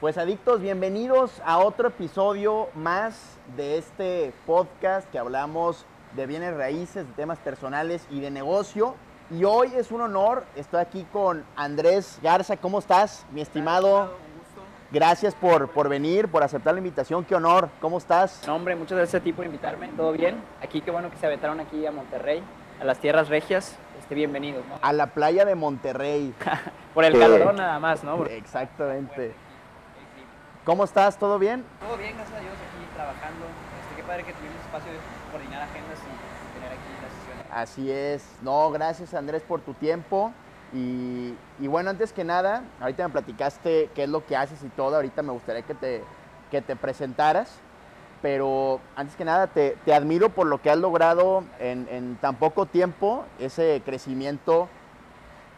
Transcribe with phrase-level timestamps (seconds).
[0.00, 5.84] Pues adictos, bienvenidos a otro episodio más de este podcast que hablamos
[6.16, 8.94] de bienes raíces, de temas personales y de negocio.
[9.30, 12.56] Y hoy es un honor, estoy aquí con Andrés Garza.
[12.56, 14.14] ¿Cómo estás, mi estimado?
[14.90, 17.22] Gracias por, por venir, por aceptar la invitación.
[17.26, 17.68] Qué honor.
[17.82, 18.42] ¿Cómo estás?
[18.46, 19.88] No, hombre, muchas gracias a ti por invitarme.
[19.88, 20.42] ¿Todo bien?
[20.62, 22.42] Aquí, qué bueno que se aventaron aquí a Monterrey,
[22.80, 23.76] a las tierras regias.
[23.98, 24.78] Este, bienvenidos, ¿no?
[24.80, 26.32] A la playa de Monterrey.
[26.94, 28.24] por el calor nada más, ¿no?
[28.24, 29.34] Exactamente.
[30.70, 31.18] ¿Cómo estás?
[31.18, 31.64] ¿Todo bien?
[31.80, 33.44] Todo bien, gracias a Dios, aquí trabajando.
[33.82, 34.98] Este, qué padre que tuvimos espacio de
[35.32, 37.46] coordinar agendas y tener aquí las sesiones.
[37.50, 38.36] Así es.
[38.40, 40.32] No, gracias Andrés por tu tiempo.
[40.72, 44.68] Y, y bueno, antes que nada, ahorita me platicaste qué es lo que haces y
[44.68, 44.94] todo.
[44.94, 46.04] Ahorita me gustaría que te,
[46.52, 47.58] que te presentaras.
[48.22, 52.36] Pero antes que nada, te, te admiro por lo que has logrado en, en tan
[52.36, 54.68] poco tiempo, ese crecimiento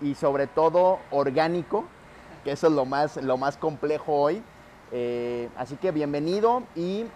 [0.01, 1.85] y sobre todo orgánico,
[2.45, 4.43] que eso es lo más, lo más complejo hoy.
[4.93, 7.09] Eh, así que bienvenido y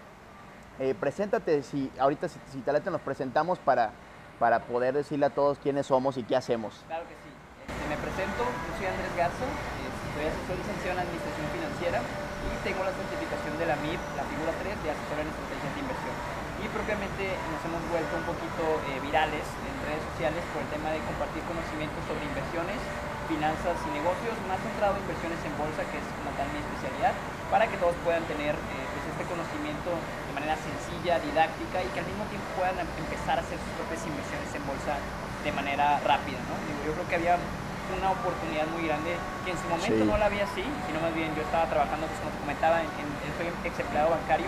[0.79, 3.93] eh, preséntate, si ahorita si, si te nos presentamos para,
[4.39, 6.73] para poder decirle a todos quiénes somos y qué hacemos.
[6.89, 7.29] Claro que sí.
[7.69, 12.53] Este, me presento, yo soy Andrés Garza, este, soy asesor licenciado en Administración Financiera y
[12.65, 16.15] tengo la certificación de la MIP, la figura 3, de asesor en estrategias de inversión.
[16.57, 20.89] Y propiamente nos hemos vuelto un poquito eh, virales en redes sociales por el tema
[20.89, 22.81] de compartir conocimientos sobre inversiones,
[23.27, 27.13] finanzas y negocios, más centrado en inversiones en bolsa, que es como tal mi especialidad,
[27.51, 31.99] para que todos puedan tener eh, pues este conocimiento de manera sencilla, didáctica y que
[32.03, 34.95] al mismo tiempo puedan em- empezar a hacer sus propias inversiones en bolsa
[35.43, 36.55] de manera rápida, ¿no?
[36.87, 37.35] Yo creo que había
[37.95, 39.15] una oportunidad muy grande
[39.47, 40.09] que en su momento Sí.
[40.11, 42.89] no la había así, sino más bien yo estaba trabajando, pues como te comentaba, en,
[42.99, 44.47] en- soy ex empleado bancario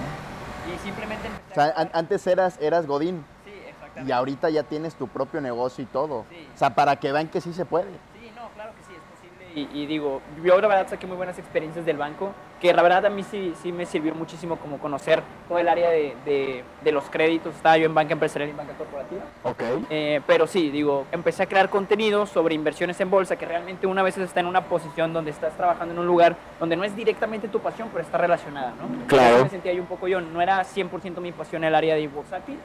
[0.67, 4.09] y simplemente empecé O sea, a- an- antes eras, eras Godín Sí, exactamente.
[4.09, 6.25] y ahorita ya tienes tu propio negocio y todo.
[6.30, 6.47] Sí.
[6.53, 7.88] O sea, para que vean que sí se puede.
[8.19, 9.39] Sí, no, claro que sí, es posible.
[9.55, 13.08] Y, y digo, yo la verdad saqué muy buenas experiencias del banco, que la verdad
[13.08, 16.92] a mí sí, sí me sirvió muchísimo como conocer todo el área de, de- de
[16.92, 17.55] los créditos.
[17.55, 19.22] Estaba yo en banca empresarial y banca corporativa.
[19.44, 19.64] Ok.
[19.89, 24.04] Eh, pero sí, digo, empecé a crear contenido sobre inversiones en bolsa, que realmente una
[24.04, 27.48] vez está en una posición donde estás trabajando en un lugar donde no es directamente
[27.48, 29.08] tu pasión, pero está relacionada, ¿no?
[29.08, 29.36] Claro.
[29.36, 32.08] Así me sentía yo un poco yo, no era 100% mi pasión el área de
[32.08, 32.59] bursátil,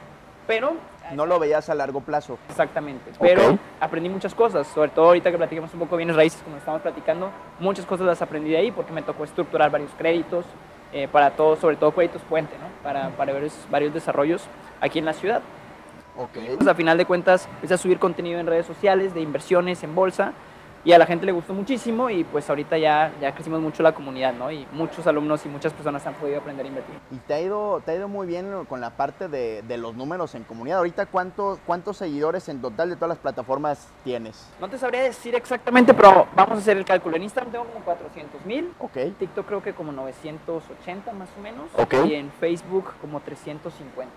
[0.46, 0.74] pero...
[1.12, 2.38] No lo veías a largo plazo.
[2.48, 3.58] Exactamente, pero Ok.
[3.78, 7.30] aprendí muchas cosas, sobre todo ahorita que platicamos un poco bienes raíces, como estamos platicando,
[7.60, 10.46] muchas cosas las aprendí de ahí porque me tocó estructurar varios créditos
[10.94, 12.66] eh, para todo, sobre todo créditos puente, ¿no?
[12.82, 14.44] Para, para varios, varios desarrollos
[14.80, 15.42] aquí en la ciudad.
[16.16, 16.38] Ok.
[16.56, 19.94] Pues a final de cuentas empecé a subir contenido en redes sociales de inversiones en
[19.94, 20.32] bolsa
[20.84, 23.94] y a la gente le gustó muchísimo y pues ahorita ya, ya crecimos mucho la
[23.94, 24.50] comunidad, ¿no?
[24.50, 26.94] Y muchos alumnos y muchas personas han podido aprender a invertir.
[27.10, 29.94] Y te ha ido, te ha ido muy bien con la parte de, de los
[29.94, 30.78] números en comunidad.
[30.78, 34.48] Ahorita, ¿cuántos, ¿cuántos seguidores en total de todas las plataformas tienes?
[34.60, 37.16] No te sabría decir exactamente, pero vamos a hacer el cálculo.
[37.16, 38.98] En Instagram tengo como 400 mil, Ok.
[39.18, 41.66] TikTok creo que como 980 más o menos.
[41.76, 41.94] Ok.
[42.06, 44.12] Y en Facebook como 350.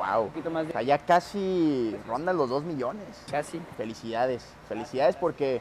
[0.00, 0.26] Un Wow.
[0.28, 3.06] poquito más de ya casi rondan los dos millones.
[3.30, 3.60] casi.
[3.76, 5.60] Felicidades, felicidades porque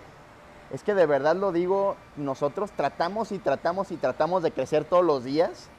[0.71, 5.03] es que de verdad lo digo, nosotros tratamos y tratamos y tratamos de crecer todos
[5.05, 5.69] los días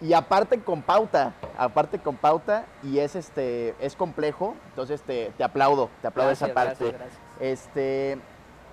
[0.00, 5.44] y aparte con pauta, aparte con pauta y es este es complejo, entonces te, te
[5.44, 6.84] aplaudo, te aplaudo esa parte.
[6.86, 7.20] gracias, gracias.
[7.40, 8.18] Este,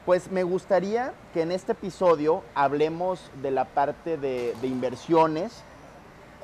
[0.05, 5.63] pues me gustaría que en este episodio hablemos de la parte de, de inversiones.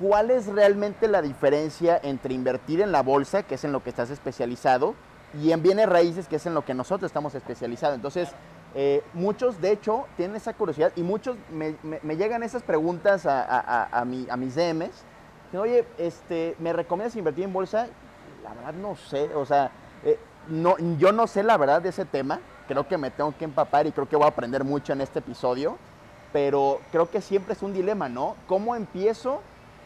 [0.06, 3.90] ¿Cuál es realmente la diferencia entre invertir en la bolsa, que es en lo que
[3.90, 4.96] estás especializado,
[5.41, 7.96] y en bienes raíces, que es en lo que nosotros estamos especializados?
[7.96, 8.28] Entonces,
[8.75, 13.25] eh, muchos, de hecho, tienen esa curiosidad y muchos me, me- me llegan esas preguntas
[13.25, 14.91] a, a- a- mi- a mis DMs.
[15.58, 17.88] Oye, este, ¿me recomiendas invertir en bolsa?
[18.44, 19.72] La verdad no sé, o sea,
[20.03, 22.41] eh, no, yo no sé la verdad de ese tema.
[22.68, 25.20] Creo que me tengo que empapar y creo que voy a aprender mucho en este
[25.20, 25.78] episodio.
[26.34, 28.35] Pero creo que siempre es un dilema, ¿no?
[28.47, 29.41] ¿Cómo empiezo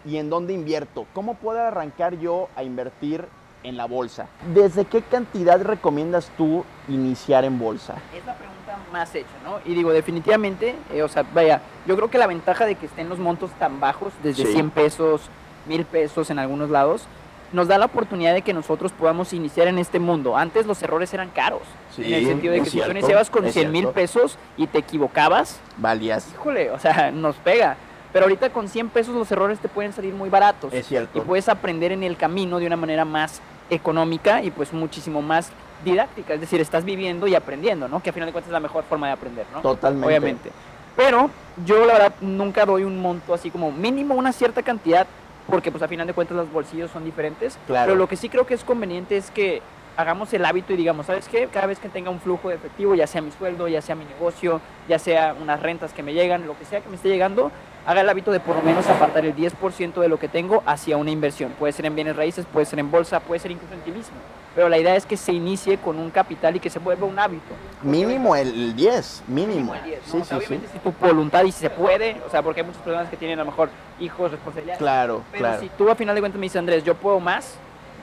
[0.06, 1.06] y en dónde invierto?
[1.14, 3.26] ¿Cómo puedo arrancar yo a invertir
[3.64, 4.28] en la bolsa?
[4.54, 7.96] ¿Desde qué cantidad recomiendas tú iniciar en bolsa?
[8.16, 9.60] Es la pregunta más hecha, ¿no?
[9.66, 13.10] Y digo, definitivamente, eh, o sea, vaya, yo creo que la ventaja de que estén
[13.10, 14.54] los montos tan bajos, desde Sí.
[14.54, 15.22] 100 pesos,
[15.68, 17.06] 1000 pesos en algunos lados,
[17.54, 20.36] nos da la oportunidad de que nosotros podamos iniciar en este mundo.
[20.36, 21.62] Antes los errores eran caros,
[21.96, 24.68] Sí, en el sentido de que si tú iniciabas con es 100 mil pesos y
[24.68, 26.30] te equivocabas, Valías.
[26.34, 27.78] híjole, o sea, nos pega.
[28.14, 30.74] Pero ahorita con 100 pesos los errores te pueden salir muy baratos.
[30.74, 31.18] Es cierto.
[31.18, 35.52] Y puedes aprender en el camino de una manera más económica y pues muchísimo más
[35.84, 36.34] didáctica.
[36.34, 38.02] Es decir, estás viviendo y aprendiendo, ¿no?
[38.02, 39.62] Que a final de cuentas es la mejor forma de aprender, ¿no?
[39.62, 40.08] Totalmente.
[40.08, 40.52] Obviamente.
[40.96, 41.30] Pero
[41.66, 45.06] yo la verdad nunca doy un monto así como mínimo una cierta cantidad
[45.48, 47.58] porque pues a final de cuentas los bolsillos son diferentes.
[47.68, 47.88] Claro.
[47.88, 49.62] Pero lo que sí creo que es conveniente es que
[49.96, 51.48] hagamos el hábito y digamos, ¿sabes qué?
[51.48, 54.06] Cada vez que tenga un flujo de efectivo, ya sea mi sueldo, ya sea mi
[54.06, 57.52] negocio, ya sea unas rentas que me llegan, lo que sea que me esté llegando,
[57.88, 60.98] haga el hábito de por lo menos apartar el 10% de lo que tengo hacia
[60.98, 61.54] una inversión.
[61.58, 64.18] Puede ser en bienes raíces, puede ser en bolsa, puede ser incluso en ti mismo.
[64.54, 67.18] Pero la idea es que se inicie con un capital y que se vuelva un
[67.18, 67.56] hábito.
[67.84, 69.54] Mínimo el 10, mínimo.
[69.54, 70.12] Mínimo el 10, ¿no?
[70.12, 70.48] Sí, O sea, sí, sí.
[70.48, 73.16] obviamente si tu voluntad y si se puede, o sea, porque hay muchas personas que
[73.16, 73.70] tienen a lo mejor
[74.02, 74.80] hijos, responsabilidades.
[74.80, 75.62] Claro, Pero claro.
[75.62, 77.54] si tú a final de cuentas me dices, Andrés, yo puedo más,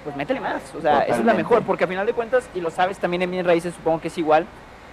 [0.02, 0.62] pues métele más.
[0.78, 3.20] O sea, esa es la mejor, porque a final de cuentas, y lo sabes también
[3.20, 4.46] en bienes raíces, supongo que es igual,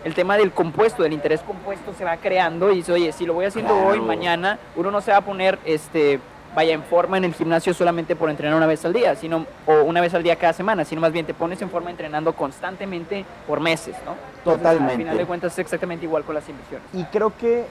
[0.03, 3.33] el tema del compuesto, del interés compuesto se va creando y dice, oye, si lo
[3.33, 6.19] voy haciendo hoy, mañana, uno no se va a poner, este,
[6.55, 9.83] vaya en forma en el gimnasio solamente por entrenar una vez al día, sino, o
[9.83, 13.25] una vez al día cada semana, sino más bien te pones en forma entrenando constantemente
[13.47, 14.15] por meses, ¿no?
[14.37, 14.93] Entonces, Totalmente.
[14.93, 16.87] Al final de cuentas es exactamente igual con las inversiones.
[16.93, 17.65] Y creo que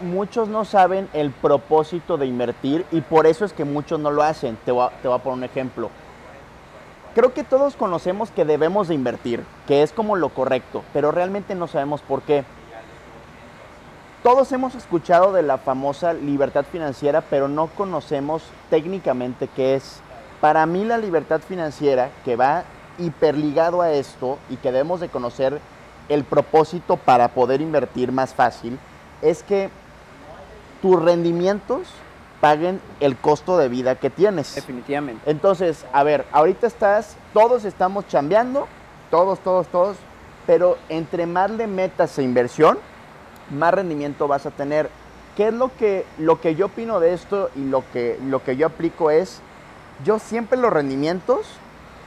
[0.00, 4.22] muchos no saben el propósito de invertir y por eso es que muchos no lo
[4.22, 4.56] hacen.
[4.64, 5.90] Te voy a, te voy a poner un ejemplo.
[7.18, 11.56] Creo que todos conocemos que debemos de invertir, que es como lo correcto, pero realmente
[11.56, 12.44] no sabemos por qué.
[14.22, 19.98] Todos hemos escuchado de la famosa libertad financiera, pero no conocemos técnicamente qué es.
[20.40, 22.62] Para mí la libertad financiera, que va
[23.00, 25.60] hiperligado a esto y que debemos de conocer
[26.08, 28.78] el propósito para poder invertir más fácil,
[29.22, 29.70] es que
[30.80, 31.88] tus rendimientos
[32.40, 34.54] paguen el costo de vida que tienes.
[34.54, 35.28] Definitivamente.
[35.30, 38.68] Entonces, a ver, ahorita estás, todos estamos chambeando,
[39.10, 39.96] todos, todos, todos,
[40.46, 42.78] pero entre más le metas a inversión,
[43.50, 44.88] más rendimiento vas a tener.
[45.36, 48.56] ¿Qué es lo que, lo que yo opino de esto y lo que, lo que
[48.56, 49.40] yo aplico es,
[50.04, 51.46] yo siempre los rendimientos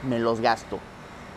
[0.06, 0.78] me los gasto.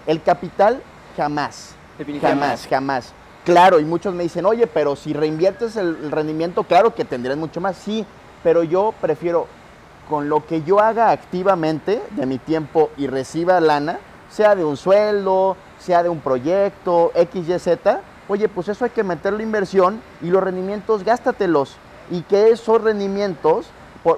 [0.07, 0.81] El capital
[1.15, 2.45] jamás, Definitivamente.
[2.45, 3.13] jamás, jamás.
[3.45, 7.38] Claro, y muchos me dicen, oye, pero si reinviertes el, el rendimiento, claro que tendrás
[7.38, 7.77] mucho más.
[7.77, 8.06] Sí,
[8.45, 9.47] pero yo prefiero
[10.07, 13.97] con lo que yo haga activamente de mi tiempo y reciba lana,
[14.30, 18.92] sea de un sueldo, sea de un proyecto, X, Y, Z, oye, pues eso hay
[18.92, 21.77] que meterle inversión y los rendimientos gástatelos.
[22.12, 23.65] Y que esos rendimientos,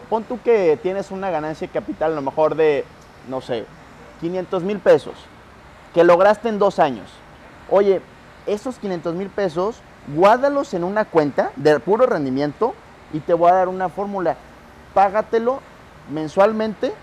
[0.10, 2.84] pon tú que tienes una ganancia de capital a lo mejor de,
[3.30, 3.66] no sé,
[4.20, 5.14] 500 mil pesos,
[5.94, 7.08] que lograste en dos años.
[7.70, 8.02] Oye,
[8.46, 9.80] esos 500 mil pesos,
[10.14, 12.74] guárdalos en una cuenta de puro rendimiento
[13.14, 14.36] y te voy a dar una fórmula.
[14.94, 15.60] Págatelo
[16.12, 16.94] mensualmente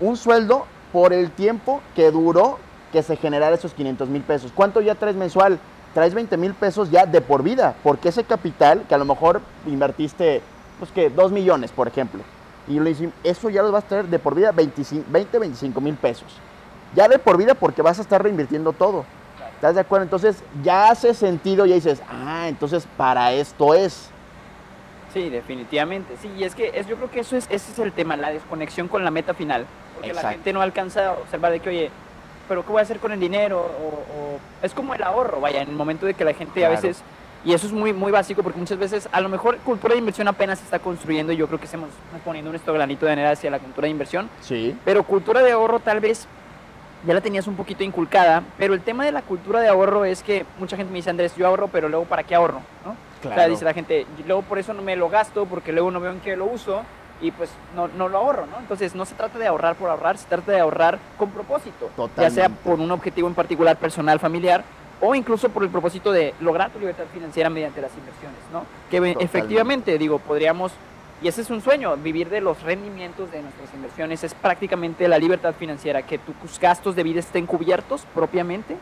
[0.00, 2.58] un sueldo por el tiempo que duró
[2.92, 4.52] que se generara esos 500 mil pesos.
[4.54, 5.58] ¿Cuánto ya traes mensual?
[5.94, 9.40] Traes 20 mil pesos ya de por vida, porque ese capital que a lo mejor
[9.66, 10.42] invertiste,
[10.78, 12.22] pues que 2 millones, por ejemplo,
[12.66, 15.80] y lo hicim- eso ya lo vas a traer de por vida 25, 20, 25
[15.80, 16.38] mil pesos.
[16.94, 19.04] Ya de por vida porque vas a estar reinvirtiendo todo.
[19.54, 20.04] ¿Estás de acuerdo?
[20.04, 24.10] Entonces ya hace sentido, ya dices, ah, entonces para esto es.
[25.12, 26.14] Sí, definitivamente.
[26.20, 28.30] Sí, y es que es, yo creo que eso es, ese es el tema, la
[28.30, 29.66] desconexión con la meta final.
[29.94, 31.90] Porque la gente no alcanza a observar de que, oye,
[32.48, 33.58] pero ¿qué voy a hacer con el dinero?
[33.60, 36.68] O, o- es como el ahorro, vaya, en el momento de que la gente a
[36.70, 37.02] veces,
[37.44, 40.28] y eso es muy, muy básico porque muchas veces a lo mejor cultura de inversión
[40.28, 41.90] apenas se está construyendo y yo creo que estamos
[42.24, 44.28] poniendo nuestro granito de arena hacia la cultura de inversión.
[44.40, 44.76] Sí.
[44.84, 46.26] Pero cultura de ahorro tal vez
[47.06, 50.22] ya la tenías un poquito inculcada, pero el tema de la cultura de ahorro es
[50.22, 52.60] que mucha gente me dice, Andrés, yo ahorro, pero luego ¿para qué ahorro?
[52.86, 52.94] ¿no?
[53.28, 53.50] O sea, Claro.
[53.52, 56.10] dice la gente, "Y luego por eso no me lo gasto, porque luego no veo
[56.12, 56.82] en qué lo uso
[57.20, 58.58] y pues no, no lo ahorro, ¿no?
[58.58, 62.30] Entonces no se trata de ahorrar por ahorrar, se trata de ahorrar con propósito, ya
[62.30, 64.64] sea por un objetivo en particular personal, familiar,
[65.00, 68.60] o incluso por el propósito de lograr tu libertad financiera mediante las inversiones, ¿no?
[68.90, 69.24] Que Totalmente.
[69.24, 70.72] efectivamente, digo, podríamos,
[71.22, 75.18] y ese es un sueño, vivir de los rendimientos de nuestras inversiones, es prácticamente la
[75.18, 78.76] libertad financiera, que tus gastos de vida estén cubiertos propiamente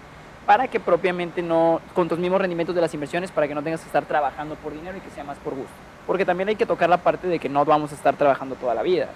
[0.51, 3.83] para que propiamente no, con tus mismos rendimientos de las inversiones, para que no tengas
[3.83, 5.71] que estar trabajando por dinero y que sea más por gusto.
[6.09, 8.75] Porque también hay que tocar la parte de que no vamos a estar trabajando toda
[8.75, 9.11] la vida.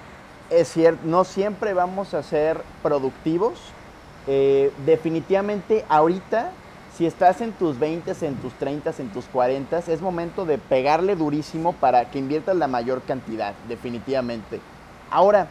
[0.49, 3.59] Es cierto, no siempre vamos a ser productivos.
[4.29, 6.53] Eh, definitivamente ahorita,
[6.97, 11.17] si estás en tus 20, en tus 30, en tus 40, es momento de pegarle
[11.17, 14.61] durísimo para que inviertas la mayor cantidad, definitivamente.
[15.11, 15.49] Ahora,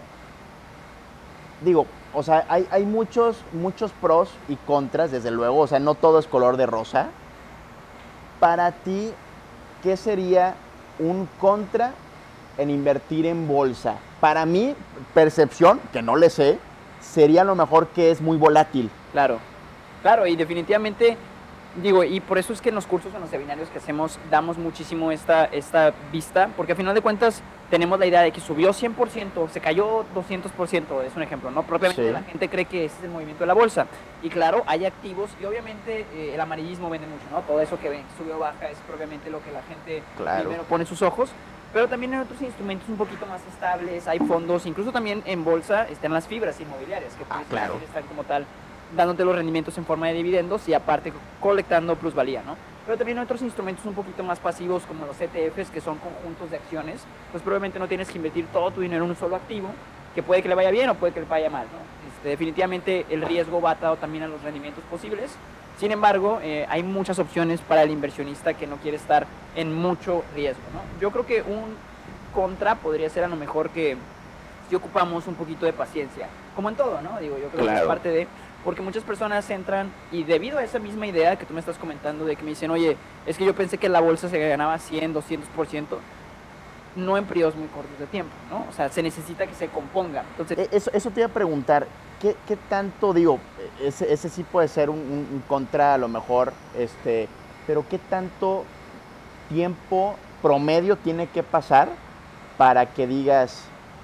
[1.59, 5.95] digo, o sea, hay, hay muchos, muchos pros y contras, desde luego, o sea, no
[5.95, 7.07] todo es color de rosa.
[8.39, 9.11] Para ti,
[9.81, 10.55] ¿qué sería
[10.99, 11.93] un contra
[12.57, 13.95] en invertir en bolsa?
[14.19, 14.75] Para mi
[15.13, 16.59] percepción, que no le sé,
[17.01, 18.89] sería lo mejor que es muy volátil.
[19.11, 19.39] Claro,
[20.01, 21.17] claro, y definitivamente,
[21.81, 24.57] digo, y por eso es que en los cursos, en los seminarios que hacemos, damos
[24.57, 27.41] muchísimo esta, esta vista, porque a final de cuentas
[27.73, 31.63] tenemos la idea de que subió 100%, se cayó 200%, es un ejemplo, ¿no?
[31.63, 32.11] Propiamente Sí.
[32.11, 33.87] la gente cree que ese es el movimiento de la bolsa.
[34.21, 37.41] Y claro, hay activos, y obviamente eh, el amarillismo vende mucho, ¿no?
[37.41, 40.41] Todo eso que ven, sube o baja, es propiamente lo que la gente Claro.
[40.43, 41.31] primero pone sus ojos.
[41.73, 45.87] Pero también hay otros instrumentos un poquito más estables, hay fondos, incluso también en bolsa
[45.89, 47.79] están las fibras inmobiliarias, que Ah, puedes claro.
[47.83, 48.45] están como tal
[48.95, 51.11] dándote los rendimientos en forma de dividendos y aparte
[51.41, 52.55] colectando plusvalía, ¿no?
[52.85, 56.57] Pero también otros instrumentos un poquito más pasivos como los ETFs, que son conjuntos de
[56.57, 57.01] acciones.
[57.31, 59.69] Pues probablemente no tienes que invertir todo tu dinero en un solo activo,
[60.13, 61.65] que puede que le vaya bien o puede que le vaya mal.
[61.65, 61.79] ¿no?
[62.13, 65.31] Este, definitivamente el riesgo va atado también a los rendimientos posibles.
[65.79, 70.23] Sin embargo, eh, hay muchas opciones para el inversionista que no quiere estar en mucho
[70.35, 70.61] riesgo.
[70.73, 70.99] ¿no?
[70.99, 71.75] Yo creo que un
[72.33, 73.95] contra podría ser a lo mejor que
[74.69, 77.19] si ocupamos un poquito de paciencia, como en todo, ¿no?
[77.19, 78.27] Digo, yo creo que es parte de,
[78.63, 82.25] porque muchas personas entran y debido a esa misma idea que tú me estás comentando
[82.25, 85.13] de que me dicen, oye, es que yo pensé que la bolsa se ganaba 100,
[85.13, 85.99] 200%,
[86.95, 88.65] no en periodos muy cortos de tiempo, ¿no?
[88.69, 90.23] O sea, se necesita que se componga.
[90.37, 91.87] Entonces, E- Eso, eso te iba a preguntar,
[92.21, 93.39] ¿qué, qué tanto, digo,
[93.81, 97.27] ese, ese sí puede ser un, un- un contra a lo mejor, este,
[97.67, 98.63] pero qué tanto
[99.49, 101.89] tiempo promedio tiene que pasar
[102.57, 103.63] para que digas,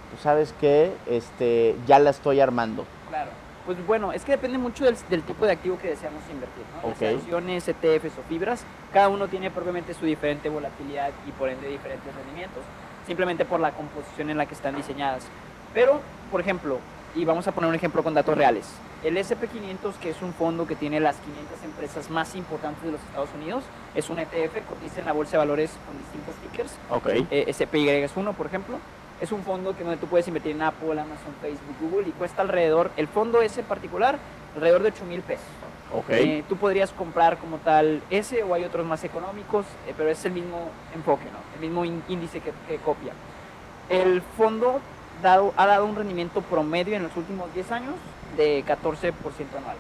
[0.10, 2.86] pues sabes qué, este, ya la estoy armando?
[3.10, 3.30] Claro.
[3.70, 6.90] Pues bueno, es que depende mucho del, del tipo de activo que deseamos invertir, ¿no?
[6.90, 7.18] Ya sea Ok.
[7.20, 12.12] acciones, ETFs o fibras, cada uno tiene propiamente su diferente volatilidad y por ende diferentes
[12.16, 12.64] rendimientos,
[13.06, 15.28] simplemente por la composición en la que están diseñadas.
[15.72, 16.80] Pero, por ejemplo,
[17.14, 18.66] y vamos a poner un ejemplo con datos reales,
[19.04, 23.02] el SP500, que es un fondo que tiene las 500 empresas más importantes de los
[23.02, 27.28] Estados Unidos, es un ETF, cotiza en la bolsa de valores con distintos tickers, Ok.
[27.30, 28.80] eh, SPY es uno, por ejemplo.
[29.22, 32.42] Es un fondo que donde tú puedes invertir en Apple, Amazon, Facebook, Google y cuesta
[32.42, 34.18] alrededor, el fondo ese particular,
[34.56, 35.46] alrededor de 8 mil pesos.
[35.94, 36.10] Ok.
[36.10, 40.24] Eh, tú podrías comprar como tal ese o hay otros más económicos, eh, pero es
[40.24, 41.40] el mismo enfoque, ¿no?
[41.56, 43.12] el mismo ín- índice que, que copia.
[43.90, 44.80] El fondo
[45.22, 47.96] dado, ha dado un rendimiento promedio en los últimos 10 años
[48.38, 49.14] de 14%
[49.58, 49.76] anual.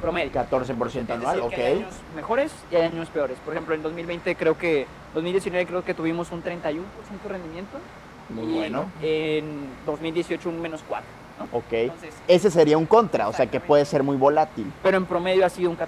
[0.00, 0.30] Promedio.
[0.32, 1.80] 14% Es anual, que hay ok.
[1.82, 3.38] años mejores y hay años peores.
[3.44, 6.82] Por ejemplo, en 2020 creo que, 2019 creo que tuvimos un 31%
[7.22, 7.78] de rendimiento.
[8.28, 8.86] Muy y bueno.
[9.02, 9.44] En
[9.86, 11.06] 2018 un menos 4.
[11.38, 11.58] ¿no?
[11.58, 11.64] Ok.
[11.72, 14.72] Entonces, Ese sería un contra, o sea que puede ser muy volátil.
[14.82, 15.84] pero en promedio ha sido un 14%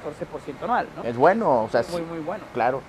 [0.62, 1.02] anual, ¿no?
[1.04, 2.44] Es bueno, o sea, muy, sí, muy bueno.
[2.52, 2.82] claro.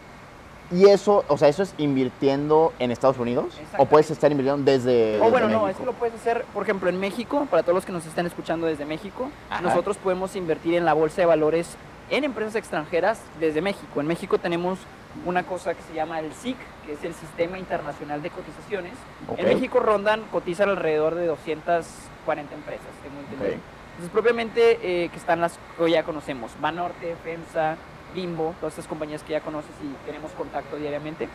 [0.69, 5.11] Y eso, o sea, eso es invirtiendo en Estados Unidos o puedes estar invirtiendo desde,
[5.15, 5.69] O desde bueno, no, México?
[5.69, 8.25] es que lo puedes hacer, por ejemplo, en México, para todos los que nos están
[8.25, 9.61] escuchando desde México, Ajá.
[9.61, 11.77] nosotros podemos invertir en la bolsa de valores
[12.09, 13.99] en empresas extranjeras desde México.
[13.99, 14.79] En México tenemos
[15.25, 18.93] una cosa que se llama el SIC, que es el Sistema Internacional de Cotizaciones.
[19.35, 23.59] En México rondan, cotizan alrededor de 240 empresas, tengo entendido.
[23.91, 27.77] Entonces, propiamente, eh, que están las que ya conocemos, Banorte, FEMSA,
[28.13, 31.27] Bimbo, todas estas compañías que ya conoces y tenemos contacto diariamente.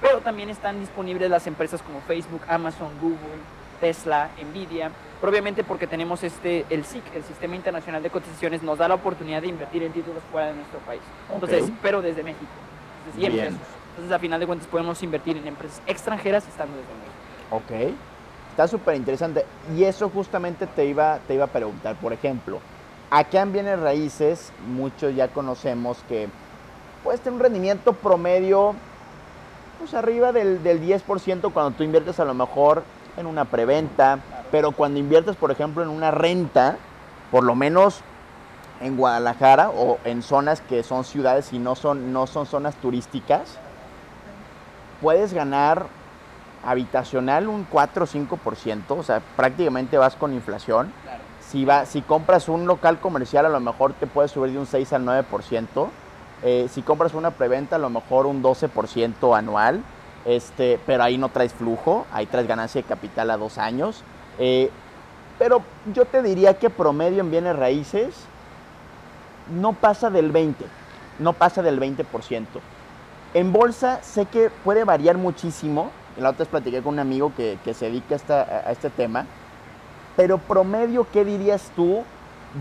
[0.00, 3.40] Pero también están disponibles las empresas como Facebook, Amazon, Google,
[3.80, 4.90] Tesla, Nvidia.
[5.20, 9.42] Propiamente porque tenemos este, el SIC, el Sistema Internacional de Cotizaciones, nos da la oportunidad
[9.42, 11.02] de invertir en títulos fuera de nuestro país.
[11.32, 12.46] Entonces, pero desde México.
[13.00, 13.44] Entonces, y en Bien.
[13.46, 13.60] pesos.
[13.90, 17.90] Entonces, a final de cuentas, podemos invertir en empresas extranjeras estando desde México.
[17.90, 17.98] Ok.
[18.50, 19.44] Está súper interesante.
[19.76, 21.96] Y eso justamente te iba, te iba a preguntar.
[21.96, 22.60] Por ejemplo,
[23.10, 26.28] acá en bienes raíces, muchos ya conocemos que
[27.04, 28.74] puedes tener un rendimiento promedio
[29.78, 32.84] pues arriba del, del 10% cuando tú inviertes a lo mejor
[33.16, 34.18] en una preventa,
[34.50, 36.76] pero cuando inviertes, por ejemplo, en una renta,
[37.30, 38.02] por lo menos
[38.80, 43.58] en Guadalajara o en zonas que son ciudades y no son, no son zonas turísticas,
[45.00, 45.86] puedes ganar
[46.64, 50.92] habitacional un 4 o 5%, o sea, prácticamente vas con inflación.
[51.02, 51.22] Claro.
[51.40, 54.66] Si, va, si compras un local comercial, a lo mejor te puedes subir de un
[54.66, 55.88] 6 al 9%.
[56.42, 59.82] Eh, si compras una preventa, a lo mejor un 12% anual.
[60.24, 64.02] Este, pero ahí no traes flujo, ahí traes ganancia de capital a dos años.
[64.38, 64.70] Eh,
[65.38, 65.62] pero
[65.94, 68.14] yo te diría que promedio en bienes raíces
[69.50, 70.64] no pasa del 20,
[71.18, 72.44] no pasa del 20%.
[73.32, 75.90] En bolsa sé que puede variar muchísimo.
[76.18, 79.26] La otra vez platiqué con un amigo que, se dedica a, este tema.
[80.16, 82.02] Pero promedio, ¿qué dirías tú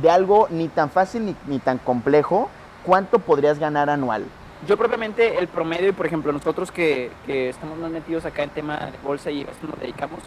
[0.01, 2.49] de algo ni tan fácil ni tan complejo?
[2.85, 4.25] ¿Cuánto podrías ganar anual?
[4.67, 8.49] Yo propiamente el promedio, y por ejemplo nosotros que, que estamos más metidos acá en
[8.49, 10.19] tema de bolsa y a esto nos dedicamos,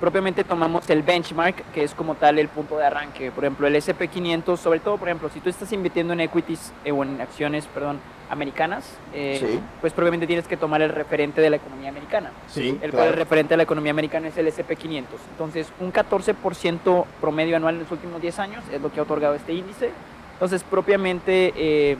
[0.00, 3.30] propiamente tomamos el benchmark, que es como tal el punto de arranque.
[3.30, 6.90] Por ejemplo, el SP500, sobre todo, por ejemplo, si tú estás invirtiendo en equities eh,
[6.92, 7.98] o en acciones, perdón,
[8.30, 9.60] americanas, eh, Sí.
[9.80, 12.30] pues propiamente tienes que tomar el referente de la economía americana.
[12.48, 15.04] Sí, El cual el referente de la economía americana es el SP500.
[15.32, 19.34] Entonces, un 14% promedio anual en los últimos 10 años es lo que ha otorgado
[19.34, 19.90] este índice.
[20.34, 21.52] Entonces, propiamente...
[21.56, 21.96] eh,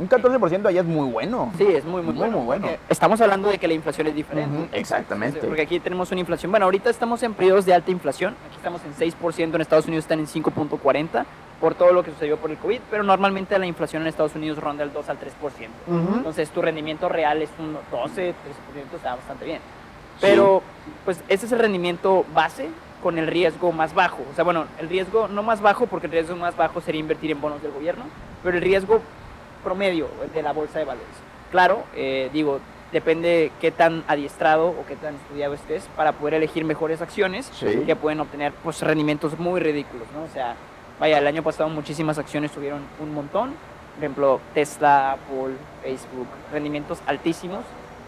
[0.00, 1.52] Un 14% allá es muy bueno.
[1.58, 2.38] Sí, es muy, muy, Muy, bueno.
[2.38, 2.68] muy bueno.
[2.88, 4.56] Estamos hablando de que la inflación es diferente.
[4.56, 5.40] Ujú, exactamente.
[5.40, 6.50] Porque aquí tenemos una inflación.
[6.50, 8.34] Bueno, ahorita estamos en periodos de alta inflación.
[8.46, 11.24] Aquí estamos en 6%, en Estados Unidos están en 5.40%
[11.60, 12.80] por todo lo que sucedió por el COVID.
[12.90, 15.22] Pero normalmente la inflación en Estados Unidos ronda el 2 al 3%.
[15.86, 16.14] Ujú.
[16.16, 18.34] Entonces tu rendimiento real es un 12, 13%,
[18.96, 19.60] está bastante bien.
[20.18, 20.62] Pero
[21.04, 22.68] pues ese es el rendimiento base
[23.02, 24.22] con el riesgo más bajo.
[24.30, 27.30] O sea, bueno, el riesgo no más bajo porque el riesgo más bajo sería invertir
[27.30, 28.04] en bonos del gobierno,
[28.42, 29.02] pero el riesgo
[29.62, 31.08] promedio de la bolsa de valores.
[31.50, 32.60] Claro, eh, digo,
[32.92, 37.82] depende qué tan adiestrado o qué tan estudiado estés para poder elegir mejores acciones Sí.
[37.86, 40.22] que pueden obtener pues rendimientos muy ridículos, ¿no?
[40.24, 40.54] O sea,
[40.98, 43.50] vaya, el año pasado muchísimas acciones tuvieron un montón,
[43.94, 47.60] por ejemplo, Tesla, Apple, Facebook, rendimientos altísimos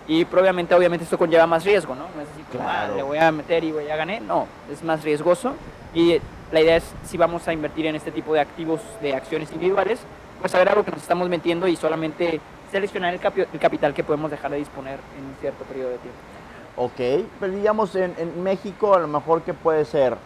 [0.08, 2.06] y probablemente, obviamente esto conlleva más riesgo, ¿no?
[2.16, 2.92] No es así como, Claro.
[2.92, 5.54] "Ah, le voy a meter y voy a ganar, no, es más riesgoso
[5.94, 6.18] y
[6.50, 10.00] la idea es si vamos a invertir en este tipo de activos de acciones individuales,
[10.42, 13.94] pues saber a lo que nos estamos metiendo y solamente seleccionar el, capi- el capital
[13.94, 16.18] que podemos dejar de disponer en un cierto periodo de tiempo.
[16.76, 20.16] Ok, pero digamos en, en México a lo mejor que puede ser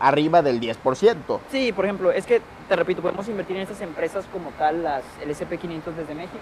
[0.00, 1.14] arriba del 10%.
[1.50, 5.04] Sí, por ejemplo, es que, te repito, podemos invertir en estas empresas como tal, las,
[5.22, 6.38] el SP500 desde México,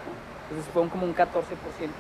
[0.48, 1.26] entonces fue un, como un 14%,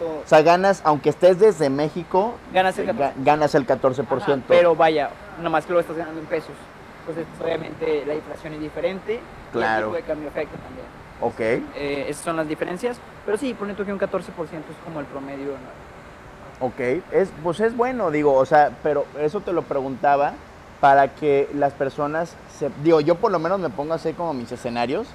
[0.00, 2.94] O sea, ganas, aunque estés desde México, ganas el 14%.
[2.96, 4.06] ga- ganas el 14%.
[4.22, 5.10] Ajá, pero vaya,
[5.42, 6.54] nomás que lo estás ganando en pesos.
[7.00, 9.72] Entonces, pues, obviamente la inflación es diferente Claro.
[9.74, 10.86] y el tipo de cambio afecta también.
[11.22, 15.00] Ok, Eh, esas son las diferencias, pero sí, pone tú que un 14% es como
[15.00, 15.52] el promedio.
[15.52, 16.66] ¿no?
[16.66, 16.80] ok.
[17.12, 20.32] Es, pues es bueno, digo, o sea, pero eso te lo preguntaba
[20.80, 24.34] para que las personas, se, digo, yo por lo menos me pongo a hacer como
[24.34, 25.06] mis escenarios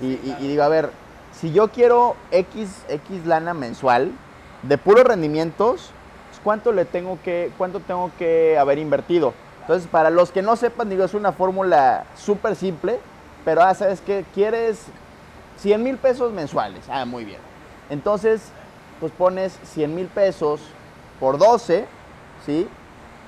[0.00, 0.90] y, y- y digo, a ver,
[1.32, 4.12] si yo quiero X, X lana mensual
[4.62, 5.90] de puros rendimientos,
[6.28, 9.34] pues, ¿cuánto le tengo que, cuánto tengo que haber invertido?
[9.62, 13.00] Entonces, para los que no sepan, digo, es una fórmula súper simple,
[13.44, 14.24] pero ah, ¿sabes qué?
[14.32, 14.86] ¿Quieres
[15.58, 16.84] 100 mil pesos mensuales?
[16.88, 17.38] Ah, muy bien.
[17.90, 18.42] Entonces,
[19.00, 20.60] pues pones 100 mil pesos
[21.20, 21.86] por 12,
[22.44, 22.68] ¿sí?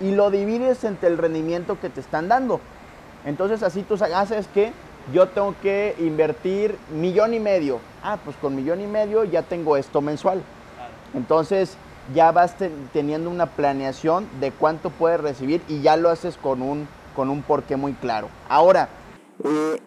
[0.01, 2.61] Y lo divides entre el rendimiento que te están dando.
[3.25, 4.73] Entonces, así tú haces que
[5.13, 7.81] yo tengo que invertir millón y medio.
[8.03, 10.43] Ah, pues con millón y medio ya tengo esto mensual.
[11.15, 11.77] Entonces,
[12.15, 16.63] ya vas te- teniendo una planeación de cuánto puedes recibir y ya lo haces con
[16.63, 18.29] un, con un porqué muy claro.
[18.49, 18.89] Ahora,
[19.45, 19.81] Eh,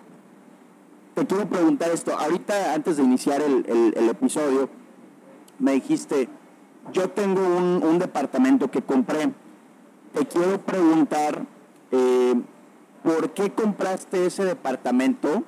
[1.21, 2.17] te quiero preguntar esto.
[2.17, 4.69] Ahorita, antes de iniciar el, el- el episodio,
[5.59, 6.27] me dijiste,
[6.91, 9.29] yo tengo un, un departamento que compré.
[10.13, 11.43] Te quiero preguntar,
[11.91, 12.33] eh,
[13.03, 15.43] ¿por qué compraste ese departamento?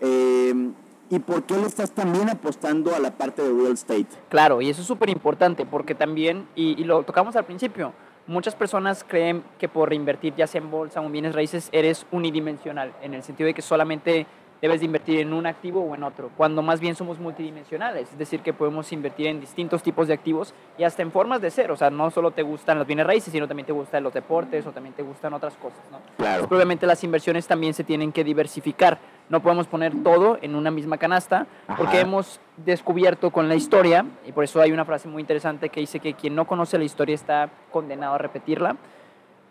[0.00, 0.70] Eh,
[1.10, 4.06] ¿Y por qué le estás también apostando a la parte de real estate?
[4.28, 7.92] Claro, y eso es súper importante porque también, y, y lo tocamos al principio,
[8.28, 12.06] muchas personas creen que por reinvertir ya sea en bolsa o en bienes raíces eres
[12.12, 14.26] unidimensional, en el sentido de que solamente
[14.60, 18.18] debes de invertir en un activo o en otro, cuando más bien somos multidimensionales, es
[18.18, 21.70] decir, que podemos invertir en distintos tipos de activos y hasta en formas de ser,
[21.70, 24.66] o sea, no solo te gustan los bienes raíces, sino también te gustan los deportes
[24.66, 25.98] o también te gustan otras cosas, ¿no?
[26.16, 26.46] Claro.
[26.46, 28.98] Pues, obviamente las inversiones también se tienen que diversificar.
[29.28, 31.46] No podemos poner todo en una misma canasta
[31.76, 35.80] porque hemos descubierto con la historia, y por eso hay una frase muy interesante que
[35.80, 38.76] dice que quien no conoce la historia está condenado a repetirla,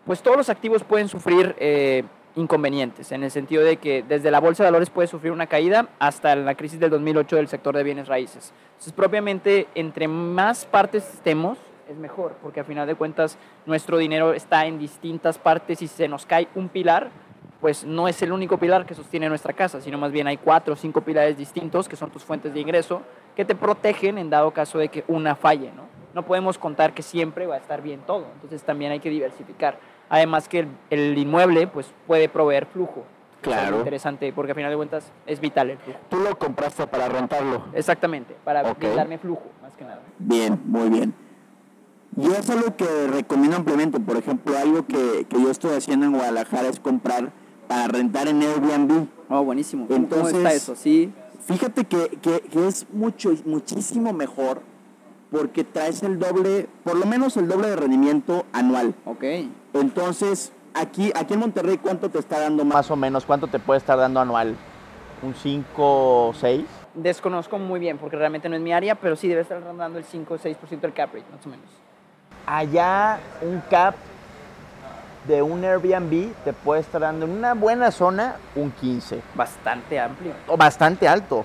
[0.04, 2.04] pues todos los activos pueden sufrir eh,
[2.36, 5.88] inconvenientes, en el sentido de que desde la bolsa de valores puede sufrir una caída
[5.98, 8.52] hasta la crisis del 2008 del sector de bienes raíces.
[8.72, 14.32] Entonces, propiamente, entre más partes estemos, es mejor, porque a final de cuentas nuestro dinero
[14.32, 17.10] está en distintas partes y si se nos cae un pilar,
[17.60, 20.74] pues no es el único pilar que sostiene nuestra casa, sino más bien hay cuatro
[20.74, 23.02] o cinco pilares distintos que son tus fuentes de ingreso
[23.36, 25.88] que te protegen en dado caso de que una falle, ¿no?
[26.14, 29.78] No podemos contar que siempre va a estar bien todo, entonces también hay que diversificar.
[30.10, 33.00] Además que el, el inmueble pues puede proveer flujo.
[33.00, 33.78] es Claro.
[33.78, 35.98] interesante porque a final de cuentas es vital el flujo.
[36.10, 37.62] Tú lo compraste para rentarlo.
[37.72, 38.78] Exactamente, para Ok.
[38.78, 40.00] brindarme flujo, más que nada.
[40.18, 41.14] Bien, muy bien.
[42.16, 43.98] Y es algo que recomiendo ampliamente.
[44.00, 47.30] Por ejemplo, algo que, que yo estoy haciendo en Guadalajara es comprar
[47.68, 49.06] para rentar en Airbnb.
[49.30, 49.86] Oh, buenísimo.
[49.86, 50.72] ¿Cómo- cómo está eso?
[50.72, 50.76] eso?
[50.76, 51.12] Sí.
[51.46, 54.60] Fíjate que, que- que es mucho, muchísimo mejor
[55.30, 58.94] porque traes el doble, por lo menos el doble de rendimiento anual.
[59.04, 59.24] Ok.
[59.72, 62.74] Entonces, aquí, aquí en Monterrey, ¿cuánto te está dando más?
[62.74, 64.56] más o menos, ¿cuánto te puede estar dando anual?
[65.22, 66.64] ¿Un 5 o 6?
[66.94, 70.04] Desconozco muy bien porque realmente no es mi área, pero sí debe estar rondando el
[70.04, 71.66] 5 o 6% del cap rate, más o menos.
[72.46, 73.94] Allá un cap
[75.28, 80.32] de un Airbnb te puede estar dando en una buena zona un 15, Bastante amplio.
[80.48, 81.44] o bastante alto.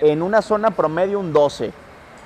[0.00, 1.72] En una zona promedio un 12.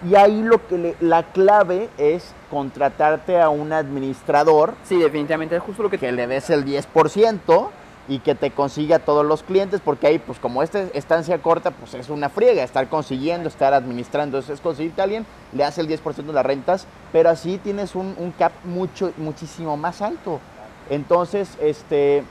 [0.07, 5.63] Y ahí lo que le- la clave es contratarte a un administrador Sí, definitivamente es
[5.63, 7.71] justo lo que que le des el 10%
[8.07, 11.93] y que te consiga todos los clientes, porque ahí, pues como esta estancia corta, pues
[11.95, 15.89] es una friega, estar consiguiendo, estar administrando, entonces es conseguirte a alguien, le das el
[15.89, 20.41] 10% de las rentas, pero así tienes un, un cap mucho, muchísimo más alto.
[20.89, 22.23] Entonces, este,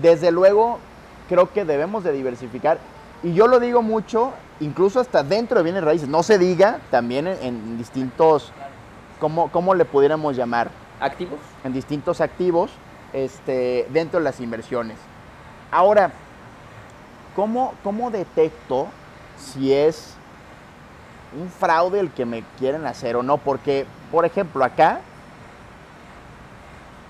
[0.00, 0.78] desde luego,
[1.28, 2.78] creo que debemos de diversificar,
[3.22, 7.26] y yo lo digo mucho, incluso hasta dentro de bienes raíces, no se diga, también
[7.26, 8.52] en, en distintos,
[9.20, 10.70] ¿cómo, ¿cómo le pudiéramos llamar?
[11.02, 11.40] activos.
[11.64, 12.70] en distintos activos
[13.12, 14.96] este, dentro de las inversiones.
[15.70, 16.12] Ahora,
[17.34, 18.88] ¿cómo, cómo detecto
[19.36, 20.14] si es
[21.38, 25.00] un fraude el que me quieren hacer o no, porque, por ejemplo, acá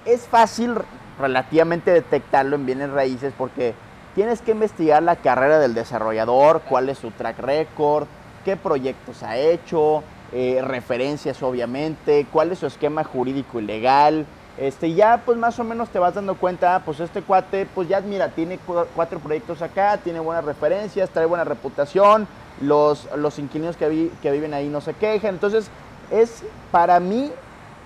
[0.04, 0.76] es fácil
[1.18, 3.74] relativamente detectarlo en bienes raíces porque
[4.14, 8.06] tienes que investigar la carrera del desarrollador, cuál es su track record,
[8.44, 14.26] qué proyectos ha hecho, eh, referencias obviamente, cuál es su esquema jurídico y legal.
[14.58, 18.00] Este, ya pues más o menos te vas dando cuenta, pues este cuate, pues ya
[18.02, 18.58] mira, tiene
[18.94, 22.28] cuatro proyectos acá, tiene buenas referencias, trae buena reputación,
[22.60, 25.34] los, los inquilinos que, que viven ahí no se quejan.
[25.34, 25.68] Entonces,
[26.10, 27.32] es para mí,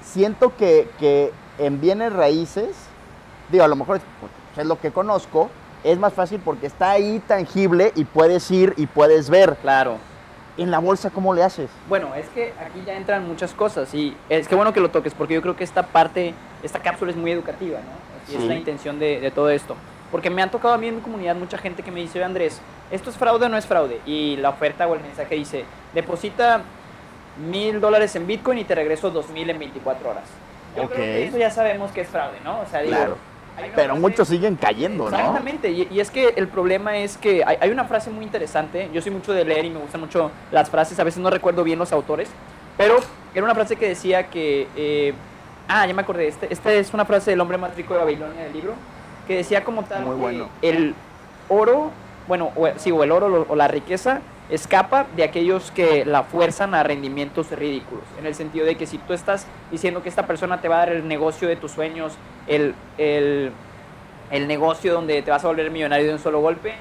[0.02, 2.76] siento que, que en bienes raíces,
[3.50, 5.50] digo, a lo mejor es, pues, es lo que conozco,
[5.86, 9.56] es más fácil porque está ahí tangible y puedes ir y puedes ver.
[9.62, 9.98] Claro.
[10.58, 11.70] En la bolsa, ¿cómo le haces?
[11.88, 15.14] Bueno, es que aquí ya entran muchas cosas y es que bueno que lo toques
[15.14, 18.32] porque yo creo que esta parte, esta cápsula es muy educativa, ¿no?
[18.32, 19.76] Y es la intención de, de, todo esto.
[20.10, 22.60] Porque me han tocado a mí en mi comunidad mucha gente que me dice, Andrés,
[22.90, 24.00] ¿esto es fraude o no es fraude?
[24.04, 26.62] Y la oferta o el mensaje dice, deposita
[27.48, 30.24] mil dólares en Bitcoin y te regreso dos mil en 24 horas.
[30.76, 32.60] Yo creo que eso ya sabemos que es fraude, ¿no?
[32.60, 33.16] O sea, digo, claro.
[33.74, 35.16] Pero muchos siguen cayendo, ¿no?
[35.16, 39.12] Exactamente, y, es que el problema es que hay, una frase muy interesante, yo soy
[39.12, 41.92] mucho de leer y me gustan mucho las frases, a veces no recuerdo bien los
[41.92, 42.28] autores,
[42.76, 42.96] pero
[43.34, 45.14] era una frase que decía que, eh,
[45.68, 48.44] ah, ya me acordé, este, esta es una frase del hombre más rico de Babilonia
[48.44, 48.74] del libro,
[49.26, 50.48] que decía como tal muy bueno.
[50.62, 50.94] el
[51.48, 51.90] oro,
[52.28, 56.74] bueno, o, sí, o el oro o la riqueza escapa de aquellos que la fuerzan
[56.74, 60.60] a rendimientos ridículos, en el sentido de que si tú estás diciendo que esta persona
[60.60, 62.14] te va a dar el negocio de tus sueños,
[62.46, 63.50] el, el,
[64.30, 66.74] el negocio donde te vas a volver millonario de un solo golpe,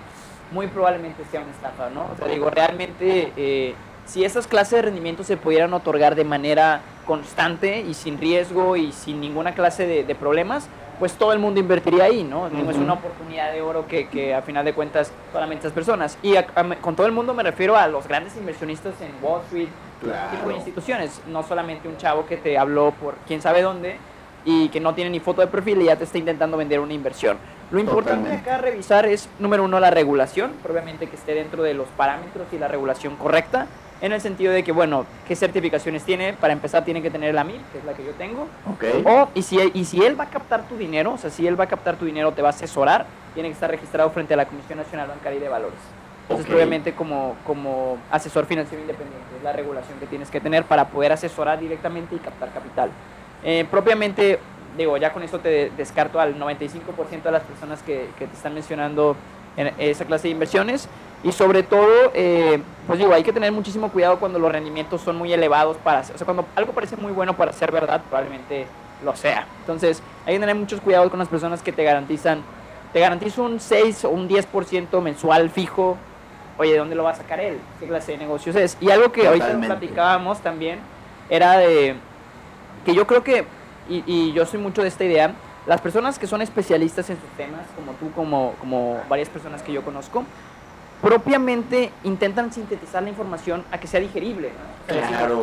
[0.52, 2.08] muy probablemente sea una estafa, ¿no?
[2.14, 3.74] O sea, digo, realmente, eh,
[4.06, 8.92] si esas clases de rendimientos se pudieran otorgar de manera constante y sin riesgo y
[8.92, 12.48] sin ninguna clase de, de problemas, pues todo el mundo invertiría ahí, ¿no?
[12.48, 16.18] Es una oportunidad de oro que, que, a final de cuentas solamente esas personas.
[16.22, 16.36] Y
[16.82, 19.70] con todo el mundo me refiero a los grandes inversionistas en Wall Street,
[20.02, 20.32] claro.
[20.32, 23.98] tipo de instituciones, no solamente un chavo que te habló por quién sabe dónde
[24.46, 26.94] y que no tiene ni foto de perfil y ya te está intentando vender una
[26.94, 27.38] inversión.
[27.72, 31.88] Lo importante acá revisar es, número uno, la regulación, probablemente que esté dentro de los
[31.90, 33.68] parámetros y la regulación correcta
[34.02, 36.34] en el sentido de que, bueno, ¿qué certificaciones tiene?
[36.34, 38.48] Para empezar tiene que tener la MIR, que es la que yo tengo.
[38.76, 39.04] Okay.
[39.06, 41.60] O, y si, y si él va a captar tu dinero, o sea, si él
[41.60, 44.38] va a captar tu dinero, te va a asesorar, tiene que estar registrado frente a
[44.38, 45.80] la Comisión Nacional Bancaria y de Valores.
[46.28, 50.88] Entonces, obviamente, como, como asesor financiero independiente, es la regulación que tienes que tener para
[50.88, 52.90] poder asesorar directamente y captar capital.
[53.44, 54.40] Eh, propiamente,
[54.76, 58.56] digo, ya con esto te descarto al 95% de las personas que, que te están
[58.56, 59.16] mencionando
[59.56, 60.90] en esa clase de inversiones.
[61.26, 65.16] Y sobre todo, eh, pues digo, hay que tener muchísimo cuidado cuando los rendimientos son
[65.16, 68.68] muy elevados para, o sea, cuando algo parece muy bueno para ser verdad, probablemente
[69.04, 69.48] lo sea.
[69.62, 72.44] Entonces, hay que tener muchos cuidados con las personas que te garantizan,
[72.94, 75.98] te garantizo un 6 o un 10% mensual fijo.
[76.60, 77.58] Oye, ¿de dónde lo va a sacar él?
[77.80, 78.78] ¿Qué clase de negocios es?
[78.80, 80.78] Y algo que ahorita platicábamos también
[81.28, 81.96] era de
[82.86, 83.46] que yo creo que,
[83.90, 85.34] y, y yo soy mucho de esta idea,
[85.66, 89.74] las personas que son especialistas en sus temas, como tú, como, como varias personas que
[89.74, 90.24] yo conozco,
[91.06, 94.50] propiamente intentan sintetizar la información a que sea digerible.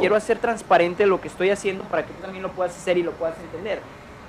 [0.01, 3.05] quiero hacer transparente lo que estoy haciendo para que tú también lo puedas hacer y
[3.05, 3.81] lo puedas entender.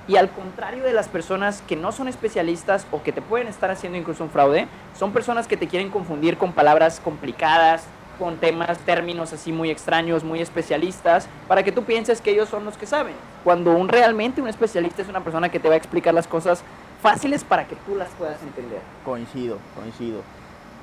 [0.06, 3.68] Y al contrario de las personas que no son especialistas o que te pueden estar
[3.72, 7.82] haciendo incluso un fraude, son personas que te quieren confundir con palabras complicadas,
[8.16, 12.64] con temas, términos así muy extraños, muy especialistas, para que tú pienses que ellos son
[12.64, 13.14] los que saben.
[13.42, 16.62] Cuando un realmente un especialista es una persona que te va a explicar las cosas
[17.02, 18.78] fáciles para que tú las puedas entender.
[19.04, 20.22] Coincido, coincido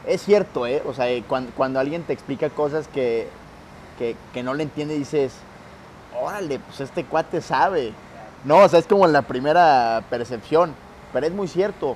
[0.06, 0.82] es cierto, ¿eh?
[0.86, 3.28] O sea, eh, cuando, alguien te explica cosas que,
[3.98, 5.34] que, no le entiende, dices,
[6.20, 7.94] órale, pues este cuate sabe.
[8.44, 10.74] No, o sea, es como la primera percepción,
[11.14, 11.96] pero es muy cierto.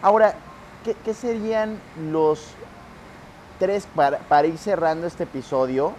[0.00, 0.34] Ahora,
[1.04, 1.78] ¿qué, serían
[2.10, 2.46] los
[3.58, 5.92] tres, para, para ir cerrando este episodio,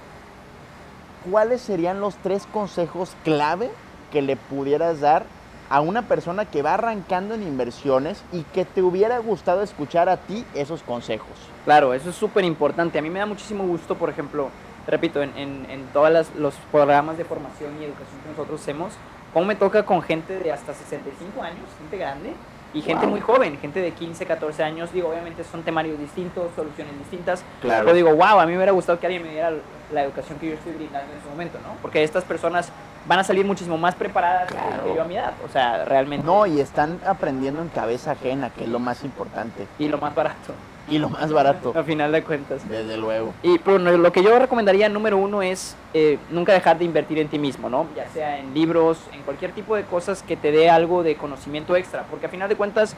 [1.30, 3.70] cuáles serían los tres consejos clave
[4.12, 5.26] que le pudieras dar
[5.70, 10.18] a una persona que va arrancando en inversiones y que te hubiera gustado escuchar a
[10.18, 11.32] ti esos consejos?
[11.66, 13.00] Claro, eso es súper importante.
[13.00, 14.50] A mí me da muchísimo gusto, por ejemplo,
[14.88, 18.94] repito, en, en, todos los programas de formación y educación que nosotros hacemos,
[19.34, 22.34] cómo me toca con gente de hasta 65 años, gente grande,
[22.74, 24.92] y gente muy joven, gente de 15, 14 años.
[24.92, 27.44] Digo, obviamente son temarios distintos, soluciones distintas.
[27.62, 27.86] Claro.
[27.86, 29.54] Pero digo, wow, a mí me hubiera gustado que alguien me diera
[29.92, 31.76] la educación que yo estoy brindando en ese momento, ¿no?
[31.82, 32.72] Porque estas personas
[33.08, 35.34] van a salir muchísimo más preparadas que yo a mi edad.
[35.46, 36.26] O sea, realmente.
[36.26, 39.68] No, y están aprendiendo en cabeza ajena, que es lo más importante.
[39.80, 40.54] Y lo más barato.
[40.90, 41.74] Y lo más barato.
[41.78, 42.68] a final de cuentas.
[42.68, 43.34] Desde luego.
[43.42, 47.30] Y pero lo que yo recomendaría, número uno, es eh, nunca dejar de invertir en
[47.30, 47.88] ti mismo, ¿no?
[47.96, 51.76] Ya sea en libros, en cualquier tipo de cosas que te dé algo de conocimiento
[51.76, 52.04] extra.
[52.10, 52.96] Porque a final de cuentas,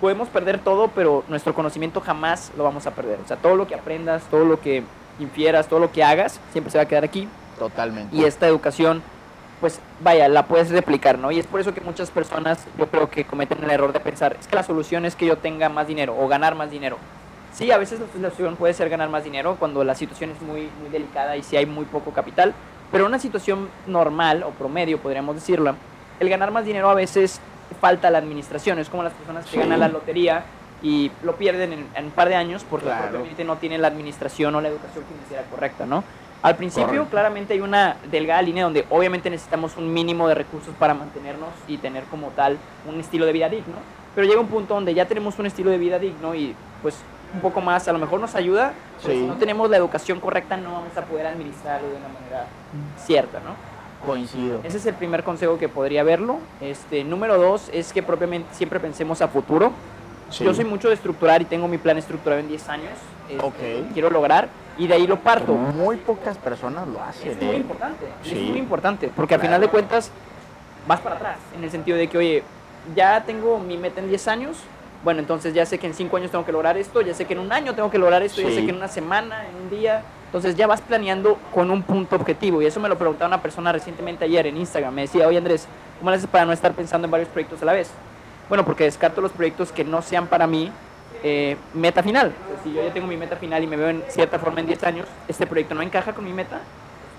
[0.00, 3.18] podemos perder todo, pero nuestro conocimiento jamás lo vamos a perder.
[3.24, 4.82] O sea, todo lo que aprendas, todo lo que
[5.18, 7.28] infieras, todo lo que hagas, siempre se va a quedar aquí.
[7.58, 8.14] Totalmente.
[8.14, 9.02] Y esta educación,
[9.60, 11.30] pues vaya, la puedes replicar, ¿no?
[11.30, 14.36] Y es por eso que muchas personas, yo creo que cometen el error de pensar,
[14.40, 16.96] es que la solución es que yo tenga más dinero o ganar más dinero.
[17.52, 20.68] Sí, a veces la solución puede ser ganar más dinero cuando la situación es muy,
[20.80, 22.52] muy delicada y si hay muy poco capital,
[22.92, 25.74] pero en una situación normal o promedio, podríamos decirlo,
[26.20, 27.40] el ganar más dinero a veces
[27.80, 28.78] falta la administración.
[28.78, 29.58] Es como las personas que Sí.
[29.58, 30.44] ganan la lotería
[30.82, 33.24] y lo pierden en, en un par de años porque Claro.
[33.44, 36.04] no tienen la administración o la educación financiera correcta, ¿no?
[36.40, 37.10] Al principio, Correcto.
[37.10, 41.78] claramente hay una delgada línea donde obviamente necesitamos un mínimo de recursos para mantenernos y
[41.78, 43.74] tener como tal un estilo de vida digno.
[44.14, 46.96] Pero llega un punto donde ya tenemos un estilo de vida digno y pues
[47.34, 48.72] un poco más, a lo mejor nos ayuda,
[49.02, 49.20] pero Sí.
[49.20, 52.46] si no tenemos la educación correcta no vamos a poder administrarlo de una manera
[52.96, 53.54] cierta, ¿no?
[54.06, 54.60] Coincido.
[54.62, 56.38] Ese es el primer consejo que podría verlo.
[56.60, 59.72] Este, número dos es que propiamente siempre pensemos a futuro.
[60.30, 60.44] Sí.
[60.44, 62.92] Yo soy mucho de estructurar y tengo mi plan estructurado en 10 años.
[63.28, 65.52] este, Quiero lograr y de ahí lo parto.
[65.54, 67.30] Muy pocas personas lo hacen.
[67.32, 67.58] Es muy ¿eh?
[67.58, 68.32] importante, Sí.
[68.32, 70.10] es muy importante, porque al final de cuentas
[70.86, 72.42] vas para atrás, en el sentido de que, oye,
[72.94, 74.56] ya tengo mi meta en 10 años,
[75.04, 77.34] bueno, entonces ya sé que en 5 años tengo que lograr esto, ya sé que
[77.34, 79.70] en un año tengo que lograr esto, ya sé que en una semana, en un
[79.70, 83.42] día, entonces ya vas planeando con un punto objetivo, y eso me lo preguntaba una
[83.42, 85.66] persona recientemente ayer en Instagram, me decía, oye Andrés,
[85.98, 87.90] ¿cómo le haces para no estar pensando en varios proyectos a la vez?
[88.48, 90.70] Bueno, porque descarto los proyectos que no sean para mí
[91.22, 92.32] eh, meta final.
[92.46, 94.66] Pues, si yo ya tengo mi meta final y me veo en cierta forma en
[94.66, 96.60] 10 años, este proyecto no encaja con mi meta,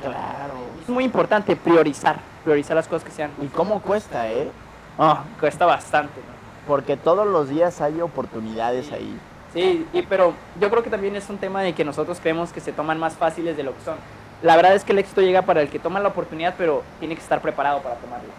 [0.01, 0.53] Claro.
[0.81, 3.31] es muy importante priorizar, priorizar las cosas que sean.
[3.41, 4.49] ¿Y cómo cuesta, eh?
[4.97, 6.19] Ah, cuesta bastante.
[6.21, 6.39] ¿no?
[6.67, 9.19] Porque todos los días hay oportunidades ahí.
[9.53, 12.61] Sí, y, pero yo creo que también es un tema de que nosotros creemos que
[12.61, 13.97] se toman más fáciles de lo que son.
[14.41, 17.15] La verdad es que el éxito llega para el que toma la oportunidad, pero tiene
[17.15, 18.29] que estar preparado para tomarla.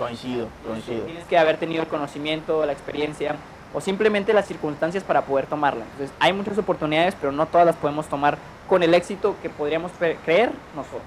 [0.00, 1.04] Coincido, coincido.
[1.04, 3.36] Tienes que haber tenido el conocimiento, la experiencia
[3.74, 5.84] o simplemente las circunstancias para poder tomarla.
[5.84, 9.92] Entonces, hay muchas oportunidades, pero no todas las podemos tomar con el éxito que podríamos
[10.24, 11.02] creer nosotros.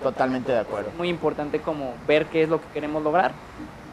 [0.00, 0.90] Totalmente de acuerdo.
[0.96, 3.32] muy importante como ver qué es lo que queremos lograr.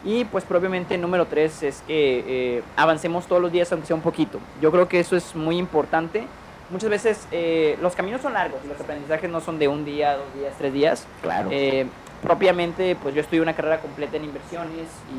[0.06, 4.04] Y pues propiamente número tres es que eh, avancemos todos los días aunque sea un
[4.04, 4.40] poquito.
[4.62, 6.26] Yo creo que eso es muy importante.
[6.70, 10.34] Muchas veces eh, los caminos son largos los aprendizajes no son de un día, dos
[10.36, 11.08] días, tres días.
[11.22, 11.50] Claro.
[11.52, 11.88] Eh,
[12.22, 15.18] propiamente pues yo estudié una carrera completa en inversiones y,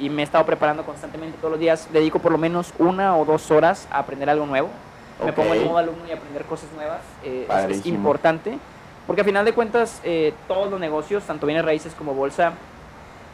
[0.00, 1.88] y- y me he estado preparando constantemente todos los días.
[1.92, 4.68] Dedico por lo menos una o dos horas a aprender algo nuevo.
[5.24, 7.00] Me pongo en modo alumno y aprender cosas nuevas.
[7.24, 8.58] Eh, es importante.
[9.06, 12.52] Porque al final de cuentas, eh, todos los negocios, tanto bienes raíces como bolsa,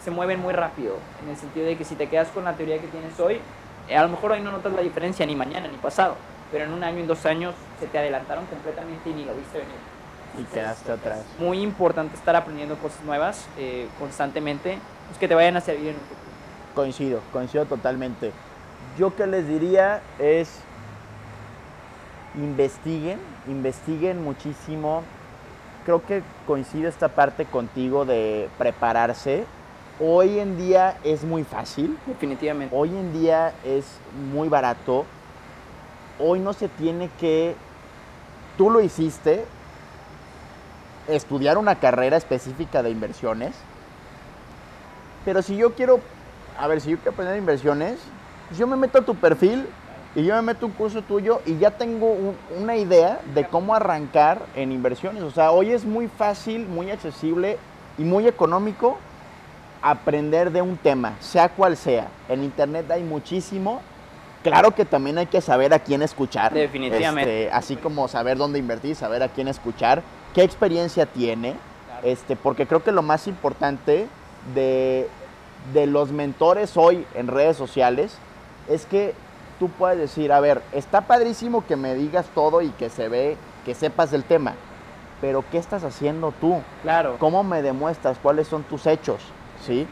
[0.05, 0.97] se mueven muy rápido.
[1.23, 3.41] En el sentido de que si te quedas con la teoría que tienes hoy,
[3.89, 6.17] eh, a lo mejor hoy no notas la diferencia ni mañana ni pasado.
[6.53, 9.59] Pero en un año, en dos años, se te adelantaron completamente y ni lo viste
[9.59, 9.75] venir.
[10.39, 11.25] Y quedaste atrás.
[11.39, 15.95] Muy importante estar aprendiendo cosas nuevas eh, constantemente, pues que te vayan a servir en
[15.95, 16.21] un futuro.
[16.75, 18.33] Coincido, coincido totalmente.
[18.99, 20.61] Yo que les diría es
[22.35, 25.03] investiguen, investiguen muchísimo.
[25.85, 29.45] Creo que coincide esta parte contigo de prepararse.
[30.01, 32.75] Hoy en día es muy fácil, Definitivamente.
[32.75, 33.85] hoy en día es
[34.33, 35.05] muy barato.
[36.19, 37.55] Hoy no se tiene que,
[38.57, 39.45] tú lo hiciste,
[41.09, 43.55] estudiar una carrera específica de inversiones.
[45.25, 46.01] Pero si yo quiero,
[46.59, 47.99] a ver, si yo quiero aprender inversiones,
[48.49, 49.67] pues yo me meto a tu perfil
[50.15, 53.47] y yo me meto a un curso tuyo y ya tengo un- una idea de
[53.47, 55.23] cómo arrancar en inversiones.
[55.23, 57.59] O sea, hoy es muy fácil, muy accesible
[57.99, 58.99] y muy económico
[59.81, 62.09] aprender de un tema, sea cual sea.
[62.29, 63.81] En internet hay muchísimo.
[64.43, 66.53] Claro que también hay que saber a quién escuchar.
[66.53, 67.45] Definitivamente.
[67.45, 70.03] Este, así como saber dónde invertir, saber a quién escuchar,
[70.35, 71.57] qué experiencia tiene.
[71.87, 72.07] Claro.
[72.07, 74.09] Este, porque creo que lo más importante
[74.55, 75.09] de,
[75.73, 78.17] de los mentores hoy en redes sociales
[78.69, 79.15] es que
[79.59, 83.37] tú puedes decir, a ver, está padrísimo que me digas todo y que se ve,
[83.65, 84.55] que sepas del tema,
[85.21, 86.61] pero ¿qué estás haciendo tú?
[86.83, 87.17] Claro.
[87.19, 89.21] ¿Cómo me demuestras cuáles son tus hechos?
[89.65, 89.87] ¿Sí?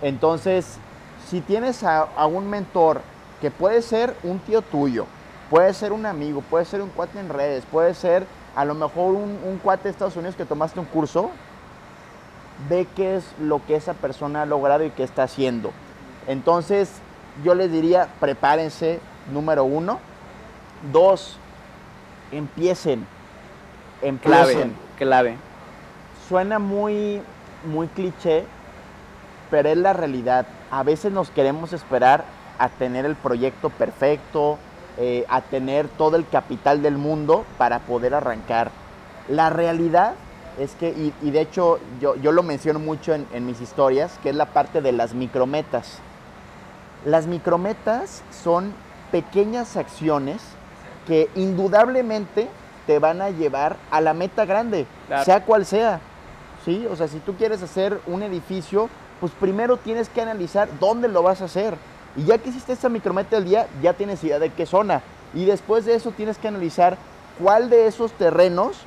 [0.00, 0.76] Entonces,
[1.26, 3.00] si tienes a, a un mentor
[3.40, 5.06] que puede ser un tío tuyo,
[5.50, 8.24] puede ser un amigo, puede ser un cuate en redes, puede ser
[8.56, 11.30] a lo mejor un, un cuate de Estados Unidos que tomaste un curso,
[12.68, 15.72] ve qué es lo que esa persona ha logrado y qué está haciendo.
[16.26, 16.90] Entonces,
[17.44, 19.00] yo les diría, prepárense,
[19.32, 19.98] número uno.
[20.92, 21.38] Dos,
[22.32, 23.06] empiecen.
[24.22, 24.52] Clave.
[24.52, 25.36] Empiecen Clave.
[26.28, 27.22] suena muy,
[27.64, 28.44] muy cliché,
[29.50, 30.46] pero es la realidad.
[30.70, 32.24] A veces nos queremos esperar
[32.58, 34.58] a tener el proyecto perfecto,
[34.98, 38.70] eh, a tener todo el capital del mundo para poder arrancar.
[39.28, 40.14] La realidad
[40.58, 44.18] es que, y, y de hecho yo, yo lo menciono mucho en, en mis historias,
[44.22, 45.98] que es la parte de las micrometas.
[47.04, 48.72] Las micrometas son
[49.10, 50.42] pequeñas acciones
[51.06, 52.48] que indudablemente
[52.86, 55.24] te van a llevar a la meta grande, Claro.
[55.24, 56.00] sea cual sea.
[56.64, 56.86] ¿Sí?
[56.90, 61.22] O sea, si tú quieres hacer un edificio, pues primero tienes que analizar dónde lo
[61.22, 61.74] vas a hacer.
[62.16, 65.02] Y ya que hiciste esta micrometa del día, ya tienes idea de qué zona.
[65.34, 66.96] Y después de eso tienes que analizar
[67.40, 68.78] cuál de esos terrenos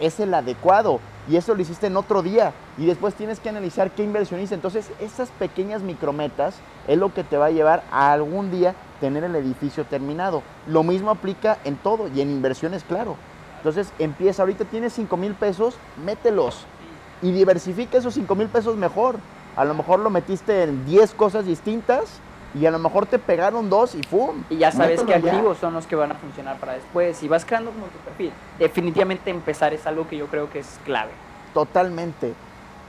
[0.00, 1.00] es el adecuado.
[1.28, 2.52] Y eso lo hiciste en otro día.
[2.76, 4.54] Y después tienes que analizar qué inversionista.
[4.54, 6.56] Entonces, esas pequeñas micrometas
[6.88, 10.42] es lo que te va a llevar a algún día tener el edificio terminado.
[10.66, 13.16] Lo mismo aplica en todo y en inversiones, claro.
[13.58, 16.66] Entonces, empieza, ahorita tienes 5 mil pesos, mételos.
[17.22, 19.16] Y diversifica esos 5 mil pesos mejor.
[19.56, 22.20] A lo mejor lo metiste en 10 cosas distintas
[22.54, 24.44] y a lo mejor te pegaron dos y ¡fum!
[24.48, 27.20] Y ya sabes qué activos son los que van a funcionar para después.
[27.22, 28.32] Y vas creando como tu perfil.
[28.58, 31.10] Definitivamente empezar es algo que yo creo que es clave.
[31.52, 32.34] Totalmente.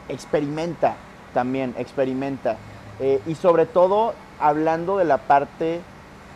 [0.07, 0.95] Experimenta
[1.33, 2.57] también, experimenta.
[2.99, 5.81] Eh, y sobre todo, hablando de la parte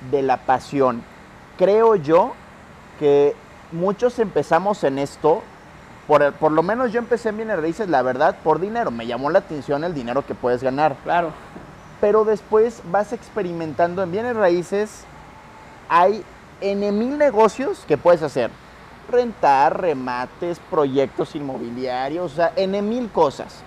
[0.10, 1.04] de la pasión.
[1.58, 2.34] Creo yo
[2.98, 3.36] que
[3.72, 5.44] muchos empezamos en esto,
[6.08, 8.90] por, por lo menos yo empecé en bienes raíces, la verdad, por dinero.
[8.90, 10.96] Me llamó la atención el dinero que puedes ganar.
[11.04, 11.32] Claro.
[12.02, 15.04] Pero después vas experimentando en bienes raíces.
[15.90, 16.24] Hay
[16.62, 18.52] N mil negocios que puedes hacer.
[19.10, 23.64] Rentar, remates, proyectos inmobiliarios, o sea, N mil cosas.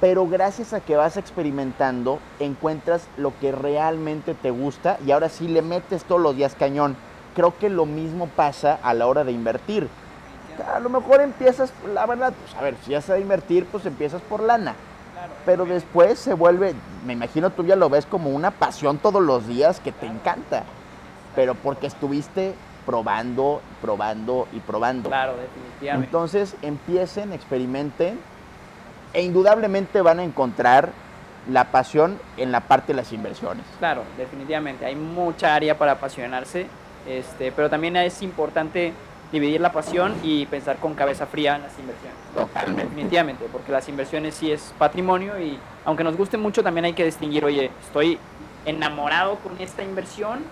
[0.00, 5.48] Pero gracias a que vas experimentando, encuentras lo que realmente te gusta y ahora sí
[5.48, 6.96] le metes todos los días cañón.
[7.34, 9.88] Creo que lo mismo pasa a la hora de invertir.
[10.72, 14.22] A lo mejor empiezas, la verdad, pues a ver, si ya sabes invertir, pues empiezas
[14.22, 14.74] por lana
[15.44, 16.74] pero después se vuelve,
[17.06, 20.64] me imagino tú ya lo ves como una pasión todos los días que te encanta,
[21.34, 22.54] pero porque estuviste
[22.84, 25.08] probando, probando y probando.
[25.08, 26.06] Claro, definitivamente.
[26.06, 28.18] Entonces empiecen, experimenten
[29.12, 30.90] e indudablemente van a encontrar
[31.50, 33.64] la pasión en la parte de las inversiones.
[33.78, 34.84] Claro, definitivamente.
[34.84, 36.66] Hay mucha área para apasionarse,
[37.06, 38.92] este, pero también es importante
[39.32, 42.16] dividir la pasión y pensar con cabeza fría en las inversiones.
[42.38, 42.84] Totalmente.
[42.84, 47.04] Definitivamente, porque las inversiones sí es patrimonio y aunque nos guste mucho, también hay que
[47.04, 48.18] distinguir, oye, estoy
[48.64, 50.44] enamorado con esta inversión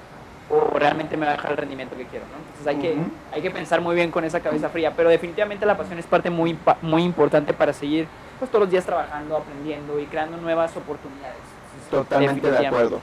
[0.49, 2.37] o realmente me va a dejar el rendimiento que quiero, ¿no?
[2.38, 2.96] Entonces hay, que,
[3.33, 6.31] hay que pensar muy bien con esa cabeza fría, pero definitivamente la pasión es parte
[6.31, 8.07] muy, muy importante para seguir
[8.38, 11.37] pues, todos los días trabajando, aprendiendo y creando nuevas oportunidades.
[11.90, 13.01] Totalmente de acuerdo.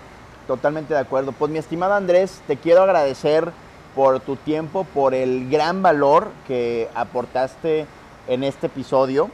[0.47, 1.31] Totalmente de acuerdo.
[1.31, 3.51] Pues mi estimado Andrés, te quiero agradecer
[3.95, 7.85] por tu tiempo, por el gran valor que aportaste
[8.27, 9.29] en este episodio.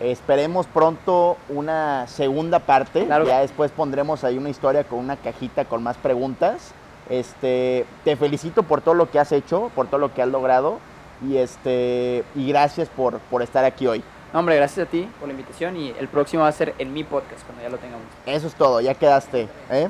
[0.00, 3.06] Esperemos pronto una segunda parte.
[3.06, 3.26] Claro.
[3.26, 6.72] Ya después pondremos ahí una historia con una cajita con más preguntas.
[7.08, 10.78] Este, te felicito por todo lo que has hecho, por todo lo que has logrado
[11.24, 14.02] y este y gracias por, por estar aquí hoy.
[14.32, 16.92] No, hombre, gracias a ti por la invitación y el próximo va a ser en
[16.92, 18.06] mi podcast cuando ya lo tengamos.
[18.24, 19.46] Eso es todo, ya quedaste.
[19.70, 19.88] ¿eh?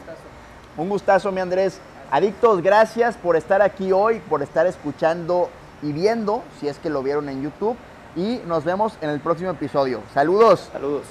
[0.76, 1.80] Un gustazo, mi Andrés.
[2.10, 5.48] Adictos, gracias por estar aquí hoy, por estar escuchando
[5.80, 7.76] y viendo, si es que lo vieron en YouTube.
[8.16, 10.02] Y nos vemos en el próximo episodio.
[10.12, 10.68] Saludos.
[10.72, 11.04] Saludos.